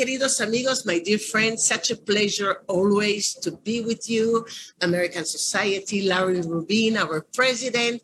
[0.00, 1.66] queridos amigos, my dear friends.
[1.66, 4.46] Such a pleasure always to be with you.
[4.80, 8.00] American Society, Larry Rubin, our president.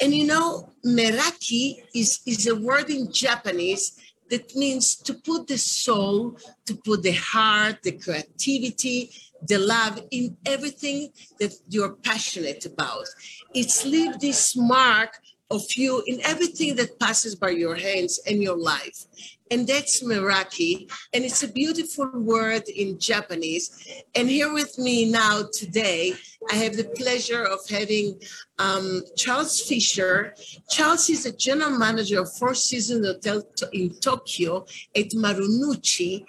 [0.00, 3.92] And you know, meraki is, is a word in Japanese
[4.30, 9.10] that means to put the soul, to put the heart, the creativity,
[9.46, 13.04] the love in everything that you're passionate about.
[13.52, 15.18] It's leave this mark
[15.50, 19.04] of you in everything that passes by your hands and your life
[19.50, 20.90] and that's Meraki.
[21.12, 23.86] And it's a beautiful word in Japanese.
[24.14, 26.14] And here with me now today,
[26.50, 28.20] I have the pleasure of having
[28.58, 30.34] um, Charles Fisher.
[30.70, 33.42] Charles is a general manager of Four Seasons Hotel
[33.72, 34.64] in Tokyo
[34.94, 36.24] at Marunouchi.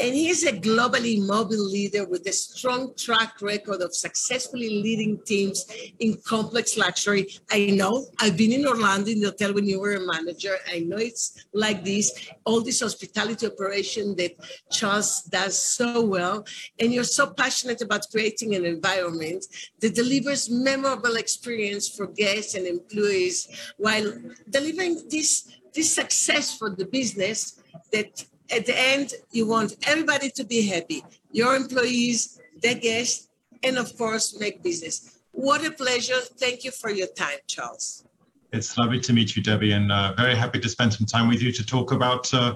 [0.00, 5.66] And he's a globally mobile leader with a strong track record of successfully leading teams
[5.98, 7.26] in complex luxury.
[7.50, 10.54] I know I've been in Orlando in the hotel when you were a manager.
[10.72, 14.32] I know it's like this, all this hospitality operation that
[14.70, 16.46] Charles does so well.
[16.78, 19.46] And you're so passionate about creating an environment
[19.80, 24.12] that delivers memorable experience for guests and employees while
[24.50, 27.60] delivering this, this success for the business
[27.92, 33.28] that at the end you want everybody to be happy, your employees, the guests,
[33.62, 35.18] and of course make business.
[35.32, 36.20] What a pleasure.
[36.38, 38.04] Thank you for your time, Charles.
[38.52, 41.42] It's lovely to meet you, Deby, and uh, very happy to spend some time with
[41.42, 42.54] you to talk about uh,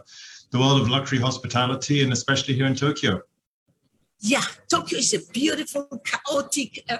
[0.50, 3.20] the world of luxury hospitality and especially here in Tokyo.
[4.24, 6.98] Yeah, Tokyo is a beautiful, chaotic, uh,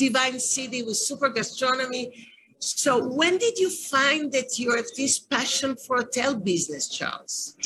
[0.00, 2.26] divine city with super gastronomy.
[2.58, 7.56] So, when did you find that you have this passion for hotel business, Charles?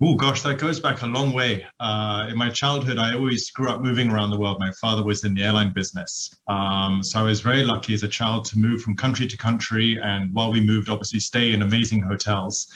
[0.00, 1.66] Oh gosh, that goes back a long way.
[1.80, 4.60] Uh, in my childhood, I always grew up moving around the world.
[4.60, 8.08] My father was in the airline business, um, so I was very lucky as a
[8.08, 12.02] child to move from country to country, and while we moved, obviously stay in amazing
[12.02, 12.68] hotels.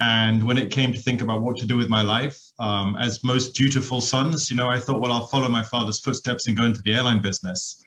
[0.00, 3.22] And when it came to think about what to do with my life, um, as
[3.22, 6.64] most dutiful sons, you know, I thought, well, I'll follow my father's footsteps and go
[6.64, 7.82] into the airline business.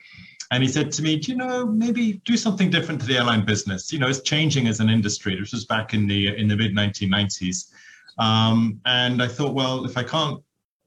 [0.52, 3.44] And he said to me, do you know, maybe do something different to the airline
[3.44, 3.92] business.
[3.92, 5.34] You know, it's changing as an industry.
[5.34, 7.70] This was back in the in the mid 1990s.
[8.18, 10.40] Um, and I thought, well, if I can't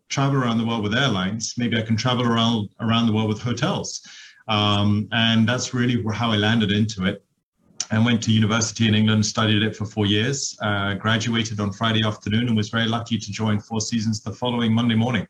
[0.07, 3.41] travel around the world with airlines, maybe I can travel around around the world with
[3.41, 4.01] hotels.
[4.47, 7.26] Um, and that's really how I landed into it
[7.91, 12.03] and went to university in England, studied it for four years, uh, graduated on Friday
[12.03, 15.27] afternoon, and was very lucky to join Four Seasons the following Monday morning.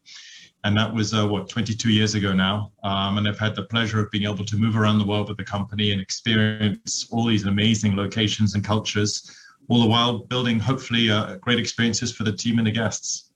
[0.64, 2.72] And that was, uh, what, 22 years ago now.
[2.84, 5.38] Um, and I've had the pleasure of being able to move around the world with
[5.38, 9.32] the company and experience all these amazing locations and cultures,
[9.70, 13.27] all the while building, hopefully, uh, great experiences for the team and the guests.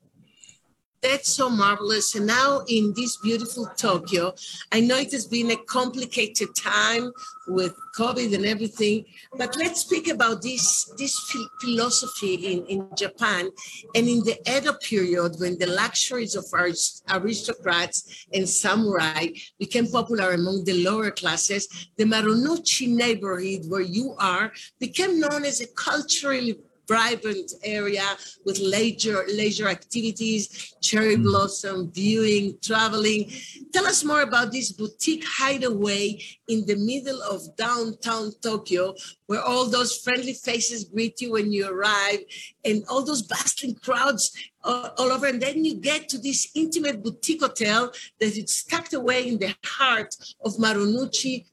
[1.02, 2.14] That's so marvelous.
[2.14, 4.34] And now in this beautiful Tokyo,
[4.72, 7.12] I know it has been a complicated time
[7.48, 9.06] with COVID and everything,
[9.36, 11.20] but let's speak about this, this
[11.60, 13.50] philosophy in, in Japan
[13.96, 16.70] and in the Edo period when the luxuries of our
[17.10, 19.28] aristocrats and samurai
[19.58, 25.62] became popular among the lower classes, the Marunouchi neighborhood where you are became known as
[25.62, 26.60] a culturally
[26.92, 28.08] vibrant area
[28.46, 31.24] with leisure, leisure activities, cherry hmm.
[31.24, 33.32] blossom viewing, traveling.
[33.74, 38.94] Tell us more about this boutique hideaway in the middle of downtown Tokyo,
[39.28, 42.20] where all those friendly faces greet you when you arrive
[42.66, 44.24] and all those bustling crowds
[44.64, 45.28] all over.
[45.28, 49.56] And then you get to this intimate boutique hotel that is tucked away in the
[49.64, 51.46] heart of Marunouchi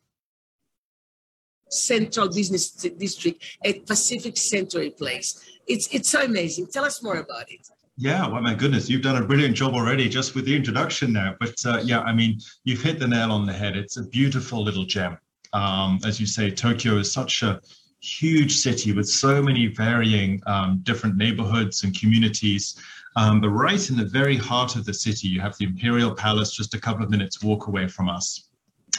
[1.68, 5.40] Central Business District at Pacific Century Place.
[5.66, 6.68] It's it's so amazing.
[6.68, 7.68] Tell us more about it.
[8.00, 11.36] Yeah, well, my goodness, you've done a brilliant job already just with the introduction there.
[11.40, 13.76] But uh, yeah, I mean, you've hit the nail on the head.
[13.76, 15.18] It's a beautiful little gem.
[15.52, 17.60] Um, as you say, Tokyo is such a
[18.00, 22.80] huge city with so many varying um, different neighborhoods and communities.
[23.16, 26.52] Um, but right in the very heart of the city, you have the Imperial Palace
[26.52, 28.48] just a couple of minutes walk away from us.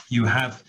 [0.10, 0.62] You have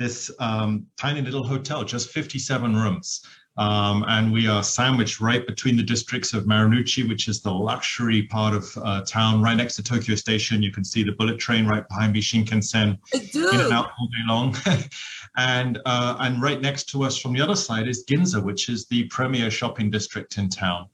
[0.00, 3.20] this um, tiny little hotel, just 57 rooms.
[3.58, 8.22] Um, and we are sandwiched right between the districts of Marunouchi, which is the luxury
[8.22, 10.62] part of uh, town, right next to Tokyo Station.
[10.62, 14.24] You can see the bullet train right behind me, Shinkansen, in and out all day
[14.26, 14.56] long.
[15.36, 18.86] and uh, and right next to us from the other side is Ginza, which is
[18.86, 20.86] the premier shopping district in town.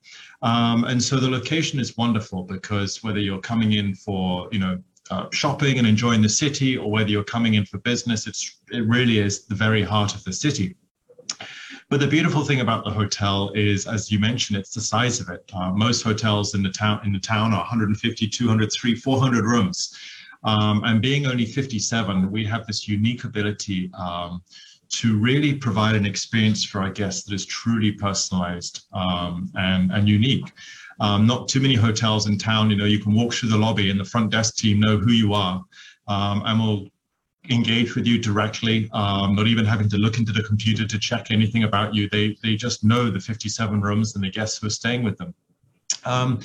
[0.42, 4.82] Um, and so the location is wonderful because whether you're coming in for you know
[5.10, 8.86] uh, shopping and enjoying the city, or whether you're coming in for business, it's it
[8.86, 10.76] really is the very heart of the city.
[11.88, 15.28] But the beautiful thing about the hotel is, as you mentioned, it's the size of
[15.28, 15.48] it.
[15.54, 19.96] Uh, most hotels in the town in the town are 150, 200, 300, 400 rooms.
[20.42, 24.42] Um, and being only 57, we have this unique ability um,
[24.88, 30.08] to really provide an experience for our guests that is truly personalized um, and, and
[30.08, 30.52] unique.
[30.98, 32.70] Um, not too many hotels in town.
[32.70, 35.12] You know, you can walk through the lobby and the front desk team know who
[35.12, 35.62] you are
[36.08, 36.88] um, and will
[37.50, 41.30] engage with you directly, um, not even having to look into the computer to check
[41.30, 42.08] anything about you.
[42.10, 45.34] They, they just know the 57 rooms and the guests who are staying with them.
[46.04, 46.40] Um,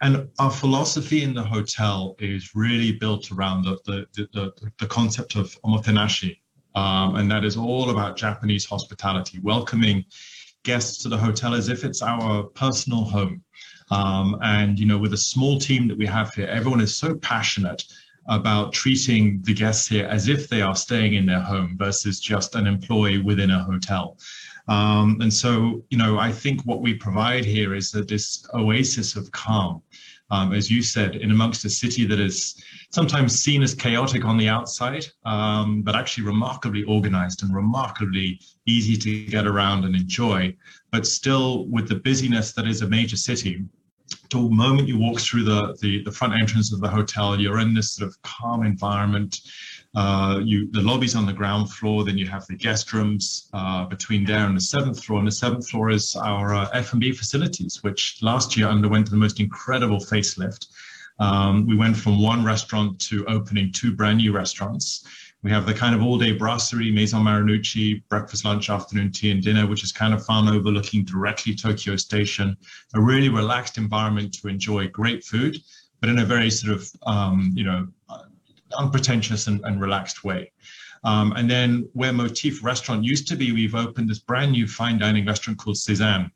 [0.00, 5.34] and our philosophy in the hotel is really built around the, the, the, the concept
[5.34, 6.38] of omotenashi.
[6.74, 10.04] Um, and that is all about Japanese hospitality, welcoming
[10.62, 13.42] guests to the hotel as if it's our personal home.
[13.90, 17.14] Um, and, you know, with a small team that we have here, everyone is so
[17.16, 17.84] passionate
[18.28, 22.54] about treating the guests here as if they are staying in their home versus just
[22.54, 24.18] an employee within a hotel.
[24.68, 29.16] Um, and so, you know, I think what we provide here is that this oasis
[29.16, 29.82] of calm,
[30.30, 34.36] um, as you said, in amongst a city that is sometimes seen as chaotic on
[34.36, 40.54] the outside, um, but actually remarkably organized and remarkably easy to get around and enjoy,
[40.92, 43.64] but still with the busyness that is a major city
[44.30, 47.74] the moment you walk through the, the, the front entrance of the hotel, you're in
[47.74, 49.40] this sort of calm environment.
[49.96, 52.04] Uh, you the lobby's on the ground floor.
[52.04, 55.18] Then you have the guest rooms uh, between there and the seventh floor.
[55.18, 59.40] And the seventh floor is our uh, F&B facilities, which last year underwent the most
[59.40, 60.66] incredible facelift.
[61.18, 65.04] Um, we went from one restaurant to opening two brand new restaurants.
[65.44, 69.68] We have the kind of all-day brasserie, Maison Marunouchi, breakfast, lunch, afternoon tea, and dinner,
[69.68, 72.56] which is kind of fun, overlooking directly Tokyo Station.
[72.94, 75.56] A really relaxed environment to enjoy great food,
[76.00, 77.86] but in a very sort of um, you know
[78.76, 80.50] unpretentious and, and relaxed way.
[81.04, 84.98] Um, and then where Motif Restaurant used to be, we've opened this brand new fine
[84.98, 86.32] dining restaurant called Sézanne,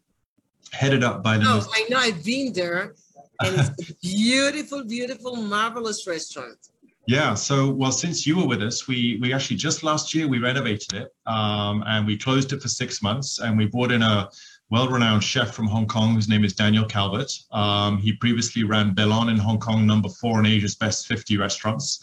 [0.71, 1.45] headed up by the.
[1.47, 1.99] Oh, most- I know.
[1.99, 2.95] I've been there,
[3.41, 6.59] and it's a beautiful, beautiful, marvelous restaurant.
[7.07, 7.35] Yeah.
[7.35, 10.95] So, well, since you were with us, we we actually just last year we renovated
[10.95, 14.31] it, um, and we closed it for six months, and we brought in a
[14.71, 17.31] well-renowned chef from Hong Kong whose name is Daniel Calvert.
[17.51, 22.03] Um, he previously ran Belon in Hong Kong, number four in Asia's best 50 restaurants.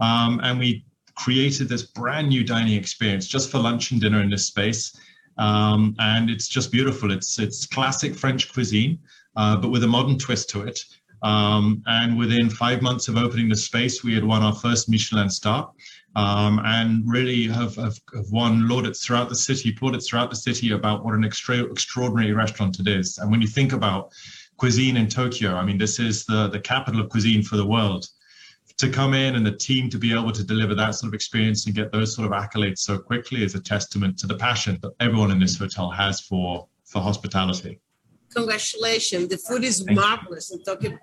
[0.00, 4.30] Um, and we created this brand new dining experience just for lunch and dinner in
[4.30, 4.98] this space.
[5.36, 7.12] Um, and it's just beautiful.
[7.12, 8.98] It's it's classic French cuisine,
[9.36, 10.80] uh, but with a modern twist to it.
[11.22, 15.30] Um, and within five months of opening the space, we had won our first Michelin
[15.30, 15.70] star,
[16.16, 20.72] um, and really have, have, have won laudits throughout the city, plaudits throughout the city
[20.72, 23.18] about what an extra, extraordinary restaurant it is.
[23.18, 24.12] And when you think about
[24.56, 28.08] cuisine in Tokyo, I mean, this is the the capital of cuisine for the world
[28.78, 31.66] to come in and the team to be able to deliver that sort of experience
[31.66, 34.92] and get those sort of accolades so quickly is a testament to the passion that
[35.00, 37.80] everyone in this hotel has for for hospitality.
[38.34, 39.28] Congratulations.
[39.28, 40.98] The food is Thank marvelous and Tokyo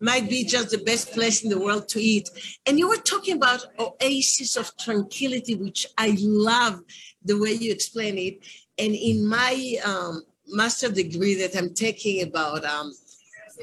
[0.00, 2.30] might be just the best place in the world to eat.
[2.66, 6.80] And you were talking about oasis of tranquility, which I love
[7.24, 8.46] the way you explain it.
[8.78, 12.92] And in my um, master degree that I'm taking about um,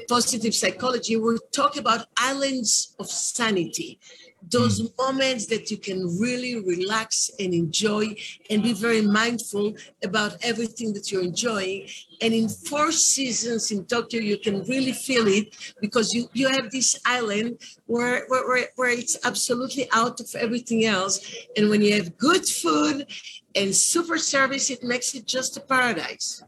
[0.08, 3.98] positive psychology, we're talking about islands of sanity,
[4.50, 4.96] those mm.
[4.98, 8.14] moments that you can really relax and enjoy
[8.50, 9.74] and be very mindful
[10.04, 11.88] about everything that you're enjoying.
[12.20, 16.70] And in four seasons in Tokyo, you can really feel it because you, you have
[16.70, 21.20] this island where, where, where it's absolutely out of everything else.
[21.56, 23.06] And when you have good food
[23.54, 26.42] and super service, it makes it just a paradise.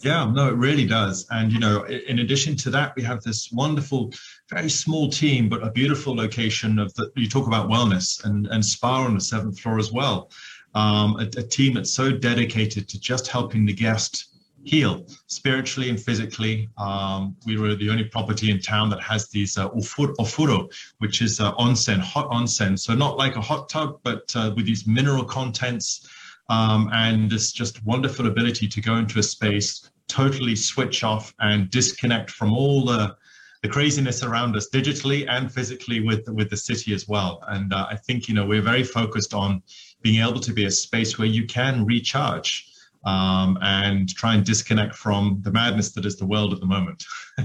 [0.00, 1.26] Yeah, no, it really does.
[1.30, 4.12] And, you know, in addition to that, we have this wonderful,
[4.50, 8.64] very small team, but a beautiful location of the, you talk about wellness and, and
[8.64, 10.30] spa on the seventh floor as well.
[10.74, 14.34] Um, a, a team that's so dedicated to just helping the guest
[14.64, 16.68] heal spiritually and physically.
[16.76, 21.38] Um, we were the only property in town that has these uh, ofuro, which is
[21.38, 22.78] uh, onsen, hot onsen.
[22.78, 26.08] So not like a hot tub, but uh, with these mineral contents
[26.48, 31.70] um, and this just wonderful ability to go into a space totally switch off and
[31.70, 33.16] disconnect from all the
[33.62, 37.42] the craziness around us digitally and physically with with the city as well.
[37.48, 39.62] And uh, i think you know we're very focused on
[40.02, 42.70] being able to be a space where you can recharge
[43.06, 47.04] um, and try and disconnect from the madness that is the world at the moment.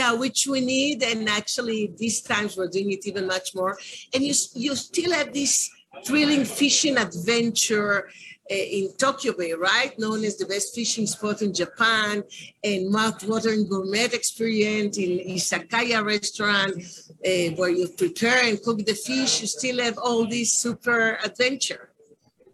[0.00, 3.76] Yeah which we need and actually these times we're doing it even much more.
[4.14, 5.68] And you you still have this
[6.04, 8.08] thrilling fishing adventure
[8.50, 9.96] uh, in Tokyo Bay, right?
[9.98, 12.24] Known as the best fishing spot in Japan,
[12.64, 19.40] and mouth-watering gourmet experience in izakaya restaurant uh, where you prepare and cook the fish.
[19.40, 21.91] You still have all this super adventure.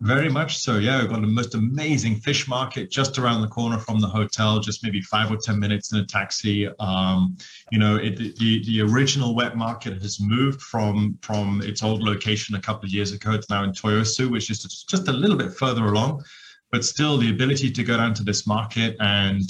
[0.01, 0.79] Very much so.
[0.79, 4.61] Yeah, we've got the most amazing fish market just around the corner from the hotel,
[4.61, 6.69] just maybe five or 10 minutes in a taxi.
[6.79, 7.37] Um,
[7.73, 12.55] you know, it, the, the original wet market has moved from, from its old location
[12.55, 13.33] a couple of years ago.
[13.33, 16.23] It's now in Toyosu, which is just a little bit further along.
[16.71, 19.43] But still, the ability to go down to this market and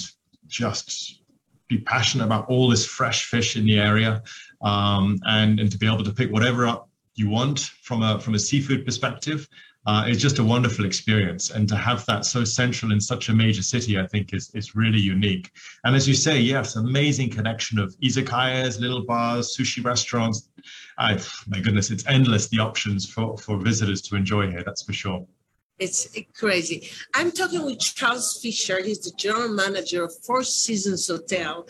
[0.47, 1.21] just
[1.67, 4.23] be passionate about all this fresh fish in the area
[4.63, 8.33] um, and, and to be able to pick whatever up you want from a, from
[8.33, 9.47] a seafood perspective
[9.85, 11.51] uh, it's just a wonderful experience.
[11.51, 14.75] And to have that so central in such a major city, I think is, is
[14.75, 15.51] really unique.
[15.83, 20.49] And as you say, yes, amazing connection of izakayas, little bars, sushi restaurants.
[20.97, 24.93] I, my goodness, it's endless the options for, for visitors to enjoy here, that's for
[24.93, 25.25] sure.
[25.79, 26.89] It's crazy.
[27.15, 28.83] I'm talking with Charles Fisher.
[28.83, 31.65] He's the general manager of Four Seasons Hotel,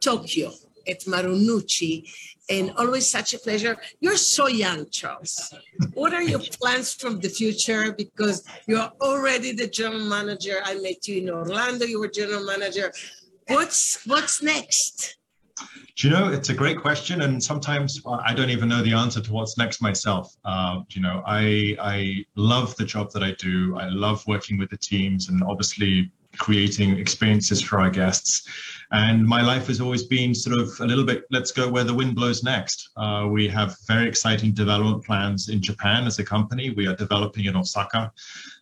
[0.00, 0.52] Tokyo
[0.88, 2.08] at Marunouchi
[2.50, 3.76] and always such a pleasure.
[4.00, 5.54] You're so young, Charles.
[5.94, 7.92] What are your plans from the future?
[7.92, 10.60] Because you're already the general manager.
[10.64, 11.86] I met you in Orlando.
[11.86, 12.92] You were general manager.
[13.48, 15.18] What's what's next?
[15.96, 19.20] Do you know, it's a great question, and sometimes I don't even know the answer
[19.20, 20.34] to what's next myself.
[20.44, 23.76] Uh, you know, I I love the job that I do.
[23.78, 28.48] I love working with the teams, and obviously creating experiences for our guests.
[28.92, 31.94] And my life has always been sort of a little bit, let's go where the
[31.94, 32.90] wind blows next.
[32.96, 36.70] Uh, we have very exciting development plans in Japan as a company.
[36.70, 38.12] We are developing in Osaka,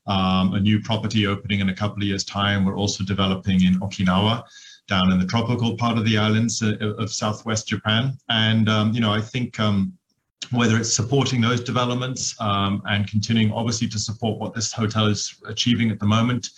[0.06, 2.64] um, a new property opening in a couple of years' time.
[2.64, 4.44] We're also developing in Okinawa
[4.88, 8.16] down in the tropical part of the islands of, uh, southwest Japan.
[8.28, 9.92] And, um, you know, I think um,
[10.50, 15.40] whether it's supporting those developments um, and continuing obviously to support what this hotel is
[15.46, 16.50] achieving at the moment,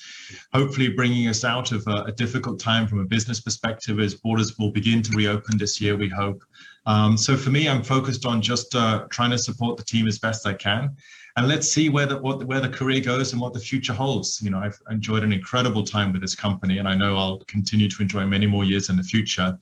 [0.53, 4.59] hopefully bringing us out of a, a difficult time from a business perspective as borders
[4.59, 6.43] will begin to reopen this year, we hope.
[6.87, 10.19] Um, so for me, I'm focused on just uh, trying to support the team as
[10.19, 10.97] best I can.
[11.37, 14.41] And let's see where the, what, where the career goes and what the future holds.
[14.41, 17.89] You know, I've enjoyed an incredible time with this company, and I know I'll continue
[17.89, 19.59] to enjoy many more years in the future.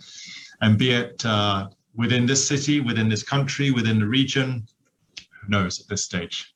[0.61, 4.67] And be it uh, within this city, within this country, within the region,
[5.41, 6.55] who knows at this stage?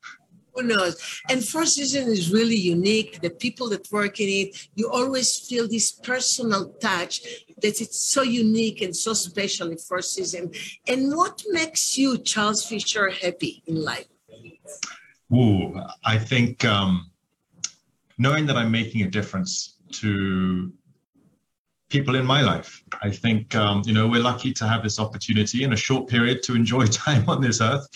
[0.54, 1.20] Who knows?
[1.28, 3.20] And Four Seasons is really unique.
[3.20, 7.20] The people that work in it, you always feel this personal touch
[7.60, 10.78] that it's so unique and so special in Four Seasons.
[10.88, 14.06] And what makes you, Charles Fisher, happy in life?
[15.30, 17.10] Ooh, I think um,
[18.16, 20.72] knowing that I'm making a difference to
[21.88, 22.82] people in my life.
[23.02, 26.42] I think, um, you know, we're lucky to have this opportunity in a short period
[26.44, 27.86] to enjoy time on this earth.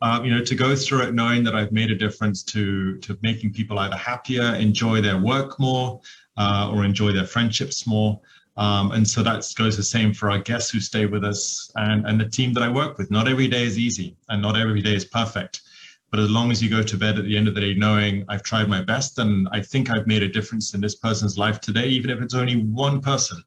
[0.00, 3.16] Um, you know, to go through it knowing that I've made a difference to to
[3.22, 6.00] making people either happier, enjoy their work more,
[6.36, 8.20] uh, or enjoy their friendships more.
[8.56, 12.06] Um, and so that goes the same for our guests who stay with us and,
[12.06, 13.10] and the team that I work with.
[13.10, 15.62] Not every day is easy and not every day is perfect.
[16.12, 18.26] But as long as you go to bed at the end of the day knowing
[18.28, 21.58] I've tried my best and I think I've made a difference in this person's life
[21.58, 23.42] today, even if it's only one person,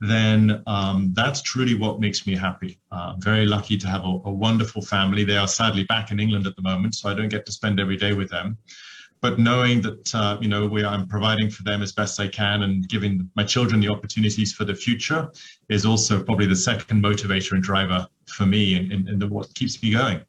[0.00, 2.80] then um, that's truly what makes me happy.
[2.90, 5.22] Uh, very lucky to have a, a, wonderful family.
[5.22, 7.78] They are sadly back in England at the moment, so I don't get to spend
[7.78, 8.56] every day with them.
[9.20, 12.62] But knowing that uh, you know we, I'm providing for them as best I can
[12.62, 15.30] and giving my children the opportunities for the future
[15.68, 19.52] is also probably the second motivator and driver for me and, and, and the, what
[19.54, 20.22] keeps me going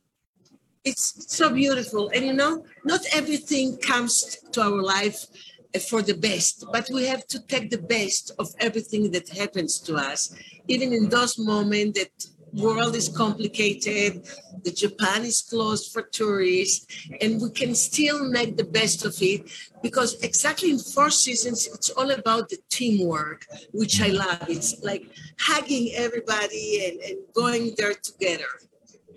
[0.84, 2.10] it's so beautiful.
[2.14, 5.26] And you know, not everything comes to our life
[5.76, 9.80] uh, for the best, but we have to take the best of everything that happens
[9.82, 10.34] to us,
[10.68, 12.12] even in those moments that
[12.54, 14.26] world is complicated,
[14.64, 16.88] the Japan is closed for tourists,
[17.22, 19.50] and we can still make the best of it
[19.82, 24.46] because exactly in Four Seasons, it's all about the teamwork, which I love.
[24.50, 25.06] It's like
[25.40, 28.50] hugging everybody and, and going there together.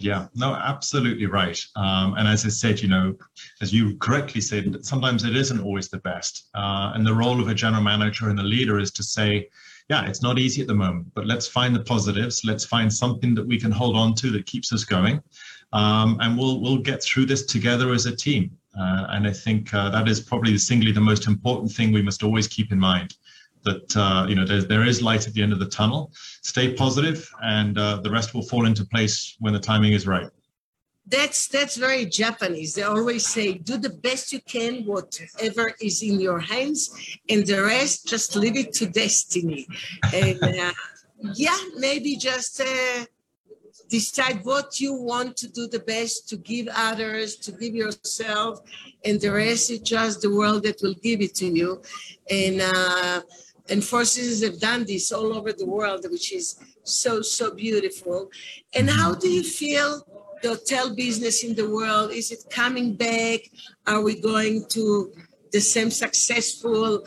[0.03, 1.59] Yeah, no, absolutely right.
[1.77, 3.15] Um, and as I said, you know,
[3.61, 6.49] as you correctly said, sometimes it isn't always the best.
[6.55, 9.49] Uh, and the role of a general manager and a leader is to say,
[9.89, 12.45] yeah, it's not easy at the moment, but let's find the positives.
[12.45, 15.23] Let's find something that we can hold on to that keeps us going,
[15.73, 18.57] um, and we'll we'll get through this together as a team.
[18.79, 22.23] Uh, and I think uh, that is probably singly the most important thing we must
[22.23, 23.17] always keep in mind
[23.65, 26.13] that uh, you know there, there is light at the end of the tunnel.
[26.43, 30.29] Stay positive, and uh, the rest will fall into place when the timing is right.
[31.07, 32.75] That's that's very Japanese.
[32.75, 36.91] They always say, "Do the best you can, whatever is in your hands,
[37.29, 39.67] and the rest just leave it to destiny."
[40.13, 40.73] And uh,
[41.35, 43.05] yeah, maybe just uh,
[43.89, 48.61] decide what you want to do the best to give others, to give yourself,
[49.05, 51.83] and the rest is just the world that will give it to you.
[52.31, 53.21] And uh,
[53.69, 58.31] and Seasons have done this all over the world, which is so, so beautiful.
[58.75, 60.05] And how do you feel
[60.43, 62.11] the hotel business in the world?
[62.11, 63.41] Is it coming back?
[63.87, 65.13] Are we going to
[65.53, 67.07] the same successful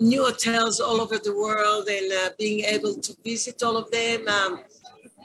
[0.00, 4.28] new hotels all over the world and uh, being able to visit all of them?
[4.28, 4.60] Um,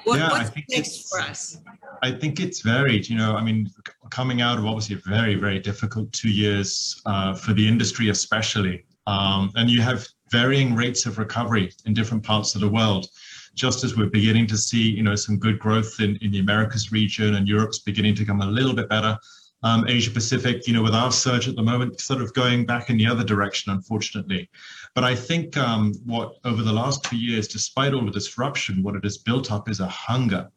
[0.06, 1.58] what, yeah, what's next for us?
[2.02, 3.08] I think it's varied.
[3.08, 3.70] You know, I mean,
[4.10, 8.86] coming out of obviously a very, very difficult two years uh, for the industry, especially.
[9.08, 13.06] Um, and you have varying rates of recovery in different parts of the world.
[13.54, 16.92] Just as we're beginning to see, you know, some good growth in, in the Americas
[16.92, 19.16] region and Europe's beginning to come a little bit better.
[19.62, 22.90] Um, Asia Pacific, you know, with our surge at the moment, sort of going back
[22.90, 24.50] in the other direction, unfortunately.
[24.96, 28.96] But I think um, what over the last two years, despite all the disruption, what
[28.96, 30.50] it has built up is a hunger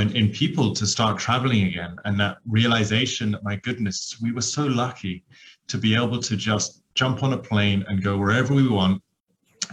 [0.00, 4.48] in, in people to start traveling again, and that realization that my goodness, we were
[4.58, 5.24] so lucky
[5.68, 9.02] to be able to just jump on a plane and go wherever we want,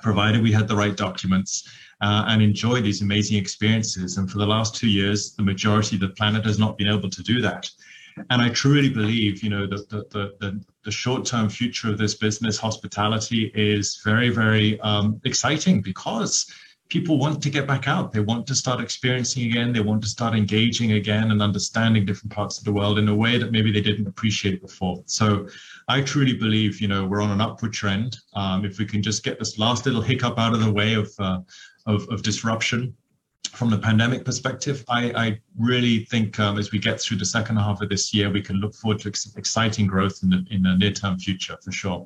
[0.02, 1.70] provided we had the right documents
[2.02, 4.18] uh, and enjoy these amazing experiences.
[4.18, 7.10] And for the last two years, the majority of the planet has not been able
[7.10, 7.70] to do that.
[8.30, 12.16] And I truly believe, you know, that the, the, the, the short-term future of this
[12.16, 16.52] business, hospitality, is very, very um, exciting because
[16.92, 18.12] people want to get back out.
[18.12, 19.72] They want to start experiencing again.
[19.72, 23.16] They want to start engaging again and understanding different parts of the world in a
[23.16, 25.02] way that maybe they didn't appreciate before.
[25.06, 25.48] So
[25.88, 28.18] I truly believe, you know, we're on an upward trend.
[28.34, 31.10] Um, if we can just get this last little hiccup out of the way of,
[31.18, 31.40] uh,
[31.86, 32.94] of, of, disruption
[33.54, 37.56] from the pandemic perspective, I, I really think um, as we get through the second
[37.56, 40.64] half of this year, we can look forward to ex- exciting growth in the, in
[40.64, 42.06] the near term future for sure.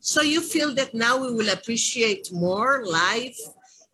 [0.00, 3.38] So you feel that now we will appreciate more life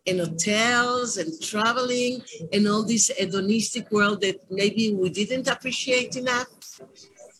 [0.07, 6.47] and hotels and traveling and all this hedonistic world that maybe we didn't appreciate enough?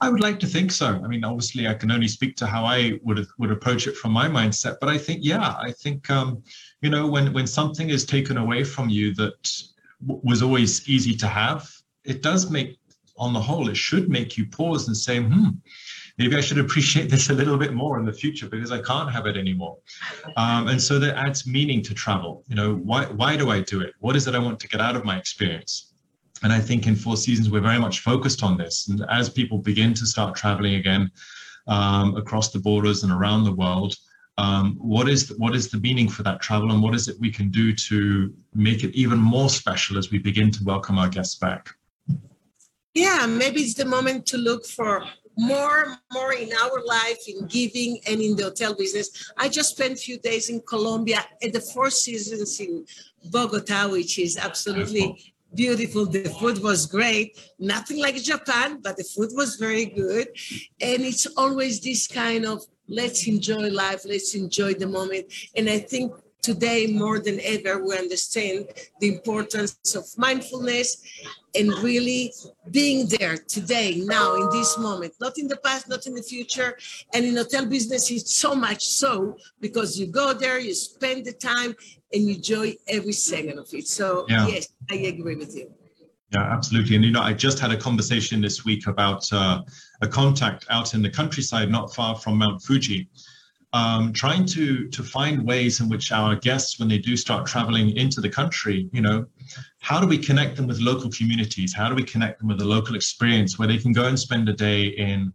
[0.01, 0.87] I would like to think so.
[1.03, 4.11] I mean, obviously, I can only speak to how I would would approach it from
[4.11, 4.75] my mindset.
[4.81, 6.43] But I think, yeah, I think, um,
[6.81, 9.39] you know, when when something is taken away from you that
[10.05, 11.71] w- was always easy to have,
[12.03, 12.79] it does make,
[13.17, 15.49] on the whole, it should make you pause and say, hmm,
[16.17, 19.11] maybe I should appreciate this a little bit more in the future because I can't
[19.11, 19.77] have it anymore.
[20.37, 22.43] Um, and so that adds meaning to travel.
[22.47, 23.93] You know, why, why do I do it?
[23.99, 25.93] What is it I want to get out of my experience?
[26.43, 28.89] And I think in Four Seasons, we're very much focused on this.
[28.89, 31.09] And as people begin to start traveling again
[31.67, 33.95] um, across the borders and around the world,
[34.37, 37.15] um, what is the, what is the meaning for that travel and what is it
[37.19, 41.07] we can do to make it even more special as we begin to welcome our
[41.07, 41.69] guests back?
[42.93, 45.03] Yeah, maybe it's the moment to look for
[45.37, 49.31] more more in our life in giving and in the hotel business.
[49.37, 52.85] I just spent a few days in colombia at the four seasons in
[53.31, 56.05] bogota which is absolutely beautiful.
[56.05, 57.39] The food was great.
[57.59, 60.27] Nothing like japan but the food was very good.
[60.81, 65.25] And it's always this kind of let's enjoy life let's enjoy the moment.
[65.55, 68.67] And i think today more than ever we understand
[68.99, 71.01] the importance of mindfulness
[71.55, 72.31] and really
[72.69, 75.13] being there today now in this moment.
[75.19, 76.77] Not in the past not in the future.
[77.13, 81.33] And in hotel business it's so much so because you go there you spend the
[81.33, 81.73] time
[82.11, 83.87] and you enjoy every second of it.
[83.87, 84.47] So yeah.
[84.47, 85.71] yes i agree with you.
[86.31, 86.95] Yeah, absolutely.
[86.95, 89.61] And you know, I just had a conversation this week about uh,
[90.01, 93.07] a contact out in the countryside, not far from Mount Fuji,
[93.73, 97.95] um, trying to to find ways in which our guests, when they do start traveling
[97.97, 99.25] into the country, you know,
[99.79, 101.73] how do we connect them with local communities?
[101.73, 104.47] How do we connect them with a local experience where they can go and spend
[104.47, 105.33] a day in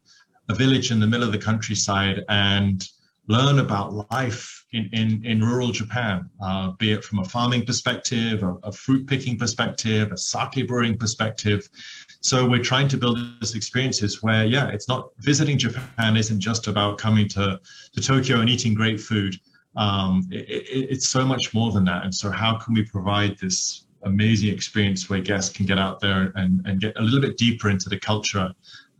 [0.49, 2.89] a village in the middle of the countryside and
[3.29, 8.43] learn about life in, in, in rural Japan, uh, be it from a farming perspective,
[8.43, 11.69] a, a fruit picking perspective, a sake brewing perspective,
[12.21, 16.67] so we're trying to build this experiences where, yeah, it's not visiting Japan isn't just
[16.67, 17.61] about coming to,
[17.93, 19.37] to Tokyo and eating great food.
[19.77, 22.05] Um, it, it, it's so much more than that.
[22.05, 26.33] And so how can we provide this amazing experience where guests can get out there
[26.35, 28.51] and, and get a little bit deeper into the culture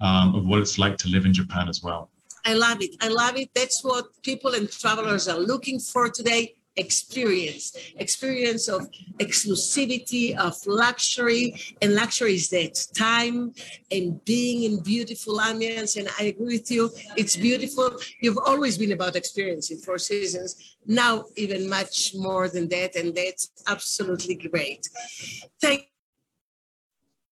[0.01, 2.11] um, of what it's like to live in Japan as well?
[2.49, 2.97] I love it.
[3.03, 3.51] I love it.
[3.55, 7.77] That's what people and travelers are looking for today experience.
[7.97, 13.53] Experience of exclusivity of luxury and luxury is that time
[13.91, 16.91] and being in beautiful ambience and i agree with you.
[17.17, 17.99] It's beautiful.
[18.23, 20.77] You've always been about experience in four seasons.
[20.87, 24.89] Now even much more than that and that's absolutely great.
[25.61, 25.83] Thank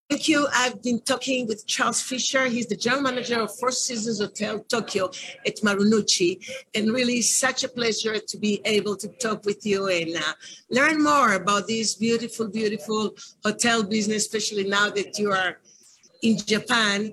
[0.08, 0.46] Thank you.
[0.54, 2.46] I've been talking with Charles Fisher.
[2.46, 5.06] He's the general manager of Four Seasons Hotel Tokyo
[5.44, 6.38] at Marunouchi.
[6.76, 10.32] And really such a pleasure to be able to talk with you and uh,
[10.70, 15.58] learn more about this beautiful, beautiful hotel business, especially now that you are
[16.22, 17.12] in Japan.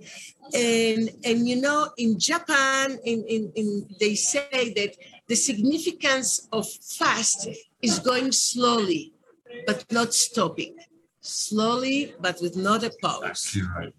[0.54, 4.96] And, and you know, in Japan, in, in, in, they say that
[5.28, 7.50] the significance of fast
[7.82, 9.14] is going slowly,
[9.66, 10.76] but not stopping
[11.24, 13.24] slowly, but with not a pause.
[13.24, 13.94] Exactly right.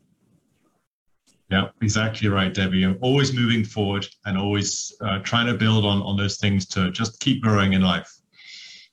[1.50, 2.86] Yeah, exactly right, Deby.
[2.86, 6.90] I'm always moving forward and always uh, trying to build on on those things to
[6.90, 8.10] just keep growing in life.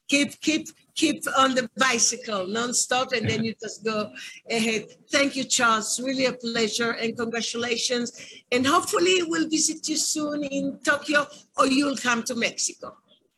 [0.09, 4.11] Keep keep keep on the bicycle non-stop and then you just go
[4.49, 8.11] ahead thank you charles really a pleasure and congratulations
[8.51, 11.25] and hopefully we'll visit you soon in tokyo
[11.57, 12.93] or you'll come to mexico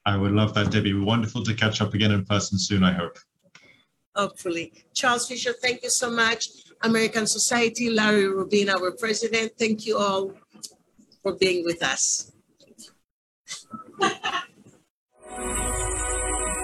[0.07, 3.19] i would love that Deby wonderful to catch up again in person soon i hope
[4.15, 4.73] hopefully.
[4.93, 6.49] Charles Fisher, thank you so much.
[6.81, 10.33] American Society, Larry Rubin, our president, thank you all
[11.21, 12.31] for being with us.